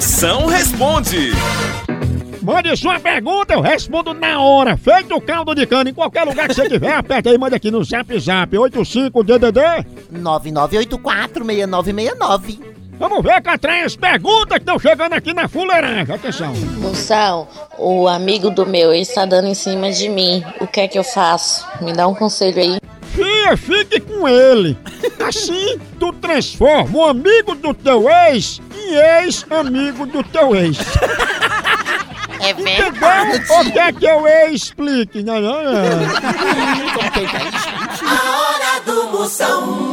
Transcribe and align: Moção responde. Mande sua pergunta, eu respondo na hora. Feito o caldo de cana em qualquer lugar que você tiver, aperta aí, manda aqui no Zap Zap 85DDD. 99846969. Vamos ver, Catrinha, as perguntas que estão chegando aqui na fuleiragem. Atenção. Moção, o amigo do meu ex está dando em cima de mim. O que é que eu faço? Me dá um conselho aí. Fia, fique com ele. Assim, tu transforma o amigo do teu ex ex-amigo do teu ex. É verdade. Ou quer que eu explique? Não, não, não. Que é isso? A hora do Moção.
Moção 0.00 0.46
responde. 0.46 1.32
Mande 2.40 2.74
sua 2.74 2.98
pergunta, 2.98 3.52
eu 3.52 3.60
respondo 3.60 4.14
na 4.14 4.40
hora. 4.40 4.74
Feito 4.74 5.14
o 5.14 5.20
caldo 5.20 5.54
de 5.54 5.66
cana 5.66 5.90
em 5.90 5.92
qualquer 5.92 6.24
lugar 6.24 6.48
que 6.48 6.54
você 6.54 6.70
tiver, 6.70 6.94
aperta 6.96 7.28
aí, 7.28 7.36
manda 7.36 7.56
aqui 7.56 7.70
no 7.70 7.84
Zap 7.84 8.18
Zap 8.18 8.50
85DDD. 8.50 9.84
99846969. 10.10 12.60
Vamos 12.98 13.22
ver, 13.22 13.42
Catrinha, 13.42 13.84
as 13.84 13.94
perguntas 13.94 14.56
que 14.56 14.62
estão 14.62 14.78
chegando 14.78 15.12
aqui 15.12 15.34
na 15.34 15.46
fuleiragem. 15.46 16.14
Atenção. 16.14 16.54
Moção, 16.78 17.46
o 17.78 18.08
amigo 18.08 18.48
do 18.48 18.64
meu 18.64 18.94
ex 18.94 19.06
está 19.06 19.26
dando 19.26 19.48
em 19.48 19.54
cima 19.54 19.92
de 19.92 20.08
mim. 20.08 20.42
O 20.62 20.66
que 20.66 20.80
é 20.80 20.88
que 20.88 20.98
eu 20.98 21.04
faço? 21.04 21.66
Me 21.82 21.92
dá 21.92 22.08
um 22.08 22.14
conselho 22.14 22.58
aí. 22.58 22.78
Fia, 23.12 23.54
fique 23.54 24.00
com 24.00 24.26
ele. 24.26 24.78
Assim, 25.28 25.78
tu 25.98 26.10
transforma 26.14 26.98
o 26.98 27.04
amigo 27.04 27.54
do 27.54 27.74
teu 27.74 28.08
ex 28.08 28.62
ex-amigo 28.94 30.06
do 30.06 30.22
teu 30.24 30.54
ex. 30.54 30.78
É 32.40 32.54
verdade. 32.54 33.44
Ou 33.50 33.70
quer 33.70 33.92
que 33.92 34.06
eu 34.06 34.26
explique? 34.50 35.22
Não, 35.22 35.40
não, 35.40 35.62
não. 35.62 35.72
Que 37.12 37.20
é 37.20 37.48
isso? 37.48 38.04
A 38.06 38.40
hora 38.40 38.80
do 38.86 39.08
Moção. 39.10 39.89